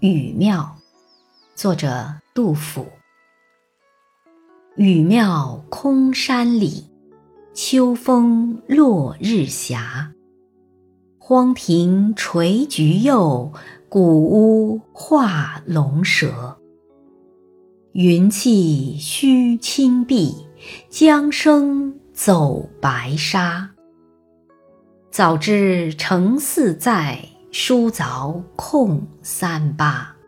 [0.00, 0.78] 雨庙，
[1.54, 2.86] 作者杜甫。
[4.76, 6.86] 雨庙空山里，
[7.52, 9.76] 秋风落日斜。
[11.18, 13.52] 荒庭垂菊柚，
[13.90, 16.58] 古屋画龙蛇。
[17.92, 20.46] 云气虚青碧，
[20.88, 23.72] 江声走白沙。
[25.10, 27.18] 早知诚似在。
[27.52, 30.19] 书凿空三八。